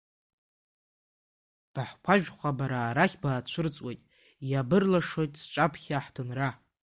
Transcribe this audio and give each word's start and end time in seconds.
Баҳкәажәха 1.73 2.57
бара 2.57 2.79
арахь 2.83 3.17
баацәырҵуеит, 3.21 4.01
ибырлашоит 4.57 5.33
сҿаԥхьа 5.43 5.93
аҳҭынра. 5.99 6.49